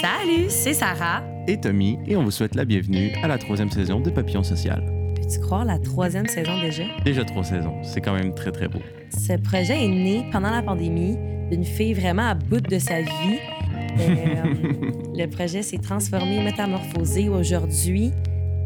Salut, 0.00 0.46
c'est 0.48 0.74
Sarah. 0.74 1.22
Et 1.48 1.58
Tommy, 1.58 1.98
et 2.06 2.16
on 2.16 2.24
vous 2.24 2.30
souhaite 2.30 2.54
la 2.54 2.66
bienvenue 2.66 3.12
à 3.22 3.28
la 3.28 3.38
troisième 3.38 3.70
saison 3.70 4.00
de 4.00 4.10
Papillon 4.10 4.42
Social. 4.42 4.84
Peux-tu 5.14 5.40
croire 5.40 5.64
la 5.64 5.78
troisième 5.78 6.26
saison 6.26 6.60
déjà? 6.60 6.82
Déjà 7.04 7.24
trois 7.24 7.44
saisons, 7.44 7.82
c'est 7.82 8.02
quand 8.02 8.12
même 8.12 8.34
très 8.34 8.52
très 8.52 8.68
beau. 8.68 8.80
Ce 9.10 9.32
projet 9.38 9.84
est 9.84 9.88
né 9.88 10.28
pendant 10.32 10.50
la 10.50 10.62
pandémie 10.62 11.16
d'une 11.50 11.64
fille 11.64 11.94
vraiment 11.94 12.28
à 12.28 12.34
bout 12.34 12.60
de 12.60 12.78
sa 12.78 13.00
vie. 13.00 13.38
Euh, 13.98 14.44
le 15.16 15.26
projet 15.28 15.62
s'est 15.62 15.78
transformé, 15.78 16.44
métamorphosé 16.44 17.30
aujourd'hui. 17.30 18.12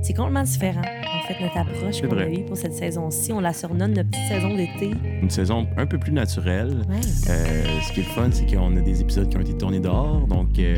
C'est 0.03 0.15
complètement 0.15 0.43
différent, 0.43 0.81
en 0.81 1.27
fait, 1.29 1.41
notre 1.43 1.59
approche 1.59 1.97
C'est 2.01 2.07
qu'on 2.09 2.13
a 2.17 2.25
vrai. 2.25 2.33
eue 2.35 2.45
pour 2.45 2.57
cette 2.57 2.73
saison-ci. 2.73 3.33
On 3.33 3.41
la 3.41 3.53
surnomme 3.53 3.93
notre 3.93 4.09
petite 4.11 4.29
saison 4.29 4.49
d'été. 4.57 4.91
Une 5.23 5.29
saison 5.31 5.67
un 5.77 5.87
peu 5.87 5.99
plus 5.99 6.13
naturelle. 6.13 6.79
Ouais. 6.89 6.97
Euh, 7.29 7.65
ce 7.87 7.93
qui 7.93 8.01
est 8.01 8.05
le 8.05 8.09
fun, 8.09 8.29
c'est 8.33 8.47
qu'on 8.47 8.77
a 8.77 8.81
des 8.81 9.01
épisodes 9.03 9.29
qui 9.29 9.37
ont 9.37 9.41
été 9.41 9.55
tournés 9.57 9.79
dehors, 9.81 10.27
donc 10.27 10.59
euh, 10.59 10.77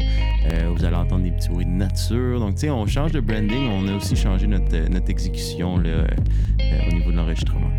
euh, 0.53 0.71
vous 0.75 0.85
allez 0.85 0.97
entendre 0.97 1.23
des 1.23 1.31
petits 1.31 1.49
bruits 1.51 1.65
de 1.65 1.71
nature. 1.71 2.41
Donc, 2.41 2.55
tu 2.57 2.63
sais, 2.63 2.71
on 2.71 2.85
change 2.87 3.13
de 3.13 3.21
branding, 3.21 3.69
on 3.71 3.87
a 3.89 3.95
aussi 3.95 4.17
changé 4.17 4.47
notre, 4.49 4.77
notre 4.91 5.09
exécution 5.11 5.79
là, 5.79 6.05
au 6.91 6.93
niveau 6.93 7.13
de 7.13 7.17
l'enregistrement. 7.17 7.71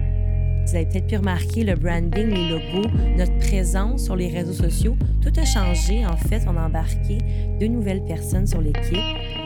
Vous 0.66 0.76
avez 0.76 0.86
peut-être 0.86 1.08
pu 1.08 1.18
remarquer 1.18 1.66
le 1.66 1.76
branding, 1.76 2.30
les 2.30 2.50
logos, 2.50 2.90
notre 3.18 3.38
présence 3.40 4.06
sur 4.06 4.16
les 4.16 4.30
réseaux 4.30 4.54
sociaux. 4.54 4.96
Tout 5.22 5.34
a 5.38 5.44
changé, 5.44 6.06
en 6.06 6.16
fait. 6.16 6.42
On 6.48 6.56
a 6.58 6.66
embarqué 6.66 7.18
deux 7.60 7.68
nouvelles 7.68 8.04
personnes 8.06 8.48
sur 8.48 8.62
l'équipe. 8.62 8.98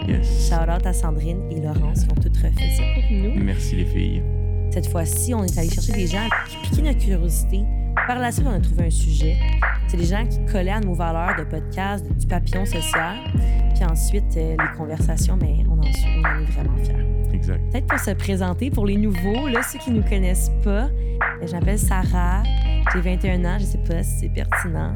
Yes. 0.07 0.47
Shout 0.49 0.69
out 0.69 0.85
à 0.85 0.93
Sandrine 0.93 1.41
et 1.51 1.59
Laurence 1.61 2.03
qui 2.05 2.11
ont 2.11 2.15
toutes 2.21 2.37
refait 2.37 2.69
ça 2.77 2.83
pour 2.93 3.17
nous. 3.17 3.43
Merci 3.43 3.75
les 3.75 3.85
filles. 3.85 4.23
Cette 4.71 4.87
fois-ci, 4.89 5.33
on 5.33 5.43
est 5.43 5.57
allé 5.57 5.69
chercher 5.69 5.93
des 5.93 6.07
gens 6.07 6.27
qui 6.49 6.57
piquaient 6.69 6.81
notre 6.93 6.99
curiosité. 6.99 7.61
Par 8.07 8.19
la 8.19 8.31
suite, 8.31 8.45
on 8.47 8.51
a 8.53 8.59
trouvé 8.59 8.85
un 8.85 8.89
sujet. 8.89 9.35
C'est 9.87 9.97
des 9.97 10.05
gens 10.05 10.25
qui 10.25 10.39
collaient 10.51 10.71
à 10.71 10.79
nos 10.79 10.93
valeurs 10.93 11.35
de 11.37 11.43
podcast, 11.43 12.07
de- 12.07 12.13
du 12.13 12.27
papillon 12.27 12.65
social. 12.65 13.15
Puis 13.75 13.83
ensuite, 13.85 14.37
euh, 14.37 14.51
les 14.59 14.77
conversations, 14.77 15.37
mais 15.41 15.55
on 15.67 15.73
en, 15.73 15.75
on 15.77 15.79
en 15.81 16.41
est 16.41 16.51
vraiment 16.51 16.77
fiers. 16.83 17.33
Exact. 17.33 17.59
Peut-être 17.71 17.87
pour 17.87 17.99
se 17.99 18.11
présenter 18.11 18.69
pour 18.69 18.85
les 18.85 18.97
nouveaux, 18.97 19.47
là, 19.47 19.61
ceux 19.63 19.79
qui 19.79 19.91
ne 19.91 19.97
nous 19.97 20.03
connaissent 20.07 20.51
pas. 20.63 20.89
Je 21.45 21.51
m'appelle 21.51 21.77
Sarah, 21.79 22.43
j'ai 22.93 23.01
21 23.01 23.45
ans, 23.45 23.57
je 23.59 23.65
ne 23.65 23.69
sais 23.69 23.77
pas 23.79 24.03
si 24.03 24.19
c'est 24.19 24.29
pertinent. 24.29 24.95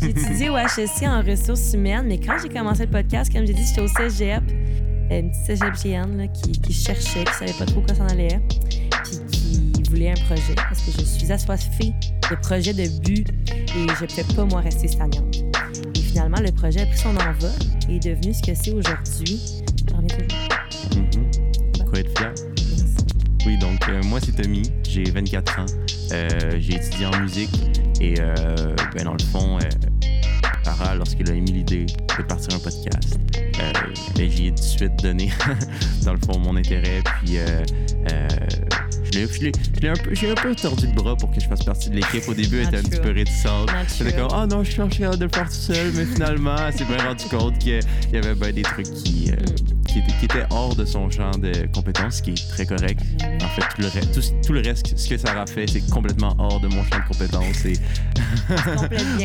J'ai 0.00 0.10
étudié 0.10 0.50
au 0.50 0.56
HSC 0.56 1.06
en 1.06 1.22
ressources 1.22 1.72
humaines, 1.72 2.06
mais 2.06 2.18
quand 2.18 2.36
j'ai 2.42 2.48
commencé 2.48 2.86
le 2.86 2.90
podcast, 2.90 3.32
comme 3.32 3.46
j'ai 3.46 3.54
dit, 3.54 3.64
j'étais 3.66 3.80
au 3.80 3.88
cégep, 3.88 4.42
euh, 5.10 5.20
une 5.20 5.30
petite 5.30 5.58
cégepienne 5.58 6.16
là, 6.18 6.26
qui, 6.28 6.52
qui 6.52 6.72
cherchait, 6.72 7.24
qui 7.24 7.32
savait 7.32 7.58
pas 7.58 7.66
trop 7.66 7.80
quoi 7.80 7.94
s'en 7.94 8.06
allait, 8.06 8.40
puis 9.30 9.72
qui 9.72 9.82
voulait 9.90 10.10
un 10.10 10.24
projet, 10.26 10.54
parce 10.54 10.80
que 10.82 10.92
je 10.92 11.04
suis 11.04 11.30
assoiffée 11.32 11.92
de 12.30 12.36
projets 12.36 12.74
de 12.74 12.86
but 13.00 13.28
et 13.50 13.64
je 13.72 14.04
ne 14.04 14.06
pouvais 14.06 14.34
pas, 14.34 14.44
moi, 14.44 14.60
rester 14.60 14.88
stagnante. 14.88 15.44
Et 15.94 16.00
finalement, 16.00 16.40
le 16.40 16.52
projet 16.52 16.82
a 16.82 16.86
pris 16.86 16.98
son 16.98 17.16
envol 17.16 17.50
et 17.88 17.96
est 17.96 18.04
devenu 18.04 18.32
ce 18.32 18.42
que 18.42 18.54
c'est 18.54 18.72
aujourd'hui. 18.72 19.62
J'en 19.90 19.96
reviens 19.96 20.18
toujours. 20.18 21.88
Quoi 21.88 21.98
être 22.00 22.18
fier? 22.18 22.34
Oui, 23.46 23.58
donc 23.58 23.86
euh, 23.90 24.02
moi 24.04 24.20
c'est 24.22 24.32
Tommy, 24.32 24.62
j'ai 24.88 25.04
24 25.04 25.58
ans, 25.60 25.66
j'ai 26.58 26.74
étudié 26.76 27.06
en 27.06 27.18
musique 27.20 27.50
et 28.00 28.14
euh, 28.20 28.74
ben, 28.94 29.04
dans 29.04 29.12
le 29.14 29.24
fond, 29.24 29.58
euh, 29.58 29.68
Sarah, 30.64 30.94
lorsqu'elle 30.94 31.30
a 31.30 31.34
émis 31.34 31.52
l'idée 31.52 31.86
de 31.86 32.22
partir 32.22 32.54
un 32.56 32.58
podcast, 32.58 33.18
euh, 33.36 33.72
ben, 34.16 34.30
j'y 34.30 34.46
ai 34.46 34.50
tout 34.50 34.56
de 34.56 34.60
suite 34.60 34.96
donné 35.02 35.30
dans 36.04 36.12
le 36.12 36.18
fond 36.24 36.38
mon 36.38 36.56
intérêt, 36.56 37.02
puis 37.22 37.38
euh, 37.38 37.62
euh, 38.10 38.28
je 39.12 39.18
l'ai- 39.40 39.88
un 39.88 39.92
peu, 39.94 40.14
j'ai 40.14 40.30
un 40.30 40.34
peu 40.34 40.54
tordu 40.54 40.86
le 40.86 40.92
bras 40.92 41.14
pour 41.14 41.30
que 41.30 41.40
je 41.40 41.46
fasse 41.46 41.62
partie 41.62 41.90
de 41.90 41.96
l'équipe. 41.96 42.26
Au 42.26 42.34
début, 42.34 42.60
elle 42.60 42.68
était 42.68 42.78
un 42.78 42.82
petit 42.82 43.00
peu 43.00 43.10
réticente. 43.12 43.70
J'étais 43.98 44.12
comme, 44.16 44.28
ah 44.32 44.46
non, 44.46 44.64
je 44.64 44.70
suis 44.72 44.90
fier 44.90 45.16
de 45.16 45.24
le 45.24 45.30
faire 45.30 45.46
tout 45.48 45.54
seul, 45.54 45.92
mais 45.94 46.04
finalement, 46.06 46.56
elle 46.66 46.72
s'est 46.72 46.84
bien 46.84 46.96
rendu 46.96 47.24
compte 47.26 47.58
qu'il 47.58 47.80
y 48.12 48.16
avait 48.16 48.34
ben, 48.34 48.52
des 48.52 48.62
trucs 48.62 48.90
qui, 48.92 49.30
euh, 49.30 49.36
qui, 49.86 49.98
étaient, 50.00 50.12
qui 50.18 50.24
étaient 50.24 50.46
hors 50.50 50.74
de 50.74 50.84
son 50.84 51.10
champ 51.10 51.30
de 51.32 51.52
compétences, 51.72 52.16
ce 52.16 52.22
qui 52.22 52.30
est 52.30 52.48
très 52.48 52.66
correct. 52.66 53.00
Fait, 53.54 53.60
tout 53.74 53.82
le, 53.82 53.86
re- 53.88 54.12
tout, 54.12 54.20
tout 54.46 54.52
le 54.52 54.60
reste, 54.60 54.98
ce 54.98 55.08
que 55.08 55.16
Sarah 55.16 55.46
fait, 55.46 55.66
c'est 55.68 55.88
complètement 55.90 56.34
hors 56.38 56.58
de 56.60 56.66
mon 56.68 56.82
champ 56.84 56.98
de 56.98 57.08
compétences 57.08 57.64
et 57.64 57.74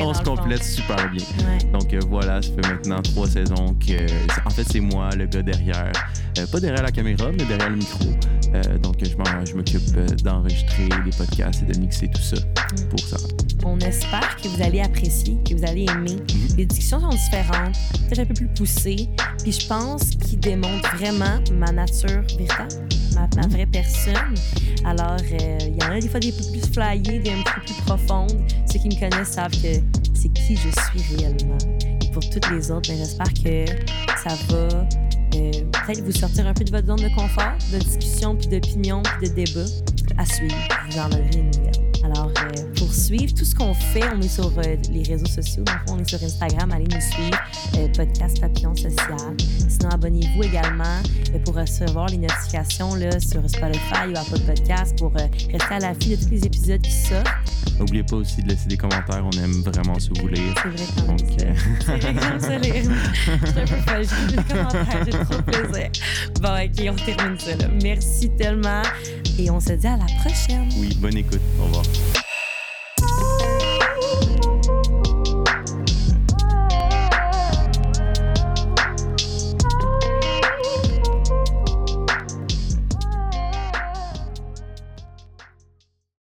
on 0.01 0.13
se 0.13 0.21
complète 0.23 0.63
super 0.63 1.09
bien. 1.09 1.23
Ouais. 1.39 1.71
Donc 1.71 1.93
euh, 1.93 1.99
voilà, 2.09 2.41
ça 2.41 2.49
fait 2.49 2.69
maintenant 2.69 3.01
trois 3.01 3.27
saisons 3.27 3.75
que. 3.85 4.05
En 4.45 4.49
fait, 4.49 4.65
c'est 4.71 4.79
moi, 4.79 5.09
le 5.15 5.25
gars 5.25 5.41
derrière. 5.41 5.91
Euh, 6.37 6.45
pas 6.47 6.59
derrière 6.59 6.83
la 6.83 6.91
caméra, 6.91 7.31
mais 7.31 7.43
derrière 7.45 7.69
le 7.69 7.77
micro. 7.77 8.05
Euh, 8.53 8.77
donc 8.79 8.95
je 9.03 9.53
m'occupe 9.55 10.23
d'enregistrer 10.23 10.89
les 11.05 11.11
podcasts 11.11 11.61
et 11.63 11.71
de 11.71 11.79
mixer 11.79 12.07
tout 12.09 12.21
ça 12.21 12.37
pour 12.89 12.99
ça. 12.99 13.17
On 13.65 13.77
espère 13.79 14.35
que 14.41 14.47
vous 14.47 14.61
allez 14.63 14.79
apprécier, 14.81 15.37
que 15.47 15.53
vous 15.55 15.63
allez 15.65 15.85
aimer. 15.91 16.17
Les 16.57 16.65
discussions 16.65 16.99
sont 16.99 17.09
différentes, 17.09 17.75
peut-être 18.07 18.19
un 18.19 18.25
peu 18.25 18.33
plus 18.33 18.47
poussées, 18.47 19.09
puis 19.43 19.51
je 19.51 19.67
pense 19.67 20.11
qu'ils 20.11 20.39
démontrent 20.39 20.95
vraiment 20.95 21.39
ma 21.53 21.71
nature 21.71 22.21
véritable, 22.37 22.73
ma, 23.13 23.27
ma 23.35 23.47
vraie 23.47 23.65
personne. 23.67 24.13
Alors, 24.85 25.17
euh, 25.19 25.57
il 25.61 25.75
y 25.75 25.85
en 25.85 25.91
a 25.91 25.99
des 25.99 26.07
fois 26.07 26.19
des 26.19 26.31
plus 26.31 26.65
flyées, 26.73 27.19
des 27.19 27.31
un 27.31 27.43
peu 27.43 27.61
plus 27.61 27.73
profondes. 27.85 28.37
Ceux 28.71 28.79
qui 28.79 28.89
me 28.89 28.99
connaissent 28.99 29.29
savent 29.29 29.51
que 29.51 29.79
c'est 30.13 30.29
qui 30.33 30.55
je 30.55 30.69
suis 30.69 31.15
réellement. 31.15 31.57
Et 32.01 32.11
pour 32.11 32.27
toutes 32.29 32.49
les 32.51 32.71
autres, 32.71 32.89
ben, 32.89 32.97
j'espère 32.97 33.33
que 33.33 33.65
ça 34.23 34.35
va 34.49 34.87
euh, 35.35 35.51
peut-être 35.85 36.03
vous 36.03 36.11
sortir 36.11 36.47
un 36.47 36.53
peu 36.53 36.63
de 36.63 36.71
votre 36.71 36.87
zone 36.87 37.01
de 37.01 37.13
confort, 37.15 37.53
de 37.71 37.77
discussion, 37.77 38.35
puis 38.35 38.47
d'opinion, 38.47 39.01
puis 39.03 39.29
de 39.29 39.35
débat. 39.35 39.65
À 40.17 40.25
suivre, 40.25 40.55
vous 40.89 40.97
en 40.97 41.07
aurez 41.11 41.29
une 41.33 41.51
nouvelle. 41.51 41.71
Alors, 42.03 42.31
suivre 42.93 43.33
tout 43.33 43.45
ce 43.45 43.55
qu'on 43.55 43.73
fait, 43.73 44.03
on 44.15 44.21
est 44.21 44.27
sur 44.27 44.47
euh, 44.57 44.75
les 44.91 45.03
réseaux 45.03 45.25
sociaux. 45.27 45.63
Donc, 45.63 45.77
on 45.89 45.99
est 45.99 46.09
sur 46.09 46.21
Instagram. 46.23 46.71
Allez 46.71 46.85
nous 46.85 47.01
suivre. 47.01 47.37
euh, 47.77 47.87
podcast 47.95 48.39
Papillon 48.41 48.75
Social. 48.75 49.35
Sinon, 49.67 49.89
abonnez-vous 49.91 50.43
également 50.43 50.83
euh, 51.33 51.39
pour 51.45 51.55
recevoir 51.55 52.07
les 52.07 52.17
notifications 52.17 52.95
là, 52.95 53.19
sur 53.19 53.41
Spotify 53.49 54.07
ou 54.13 54.17
Apple 54.17 54.39
Podcast 54.45 54.97
pour 54.97 55.11
euh, 55.17 55.27
rester 55.51 55.73
à 55.75 55.79
l'affût 55.79 56.09
de 56.09 56.15
tous 56.15 56.29
les 56.31 56.45
épisodes 56.45 56.81
qui 56.81 56.91
sortent. 56.91 57.27
N'oubliez 57.79 58.03
pas 58.03 58.17
aussi 58.17 58.43
de 58.43 58.49
laisser 58.49 58.67
des 58.67 58.75
commentaires, 58.77 59.23
on 59.25 59.31
aime 59.37 59.61
vraiment 59.63 59.97
ça 59.99 60.09
vous 60.19 60.27
lire. 60.27 60.53
C'est 60.61 60.69
vrai 60.69 60.85
quand. 60.97 61.05
Donc, 61.07 61.19
C'est 61.85 61.97
vrai 61.97 61.99
j'aime 62.01 62.39
ça 62.39 62.57
lire. 62.57 62.73
Je 63.13 63.51
suis 63.51 63.59
un 63.59 63.65
peu 63.65 63.75
folle. 63.87 64.05
J'ai 64.29 64.35
des 64.35 64.43
commentaires. 64.43 65.05
J'ai 65.05 65.11
trop 65.11 65.41
plaisir. 65.43 65.89
Bon, 66.41 66.49
OK, 66.49 66.91
on 66.91 67.05
termine 67.15 67.39
ça. 67.39 67.55
Là. 67.55 67.67
Merci 67.81 68.29
tellement. 68.31 68.81
Et 69.37 69.49
on 69.49 69.59
se 69.61 69.71
dit 69.73 69.87
à 69.87 69.95
la 69.97 70.05
prochaine. 70.21 70.67
oui, 70.77 70.97
bonne 70.99 71.15
écoute. 71.17 71.39
Au 71.61 71.65
revoir. 71.65 71.83